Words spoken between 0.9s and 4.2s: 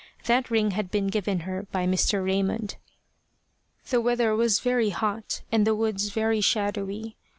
given her by Mr. Raymond. The